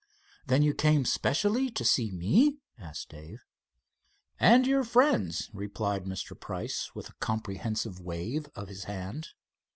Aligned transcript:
"Then 0.47 0.63
you 0.63 0.73
came 0.73 1.05
specially 1.05 1.69
to 1.69 1.85
see 1.85 2.09
me?" 2.09 2.57
asked 2.79 3.09
Dave. 3.09 3.45
"And 4.39 4.65
your 4.65 4.83
friends," 4.83 5.51
replied 5.53 6.05
Mr. 6.05 6.33
Price 6.35 6.95
with 6.95 7.09
a 7.09 7.13
comprehensive 7.19 7.99
wave 7.99 8.47
of 8.55 8.67
his 8.67 8.85
hand. 8.85 9.27